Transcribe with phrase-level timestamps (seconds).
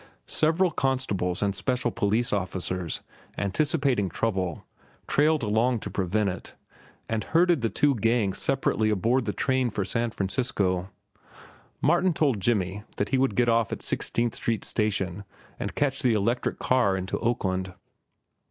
[0.25, 3.01] Several constables and special police officers,
[3.37, 4.65] anticipating trouble,
[5.05, 6.55] trailed along to prevent it,
[7.07, 10.89] and herded the two gangs separately aboard the train for San Francisco.
[11.83, 15.23] Martin told Jimmy that he would get off at Sixteenth Street Station
[15.59, 17.75] and catch the electric car into Oakland.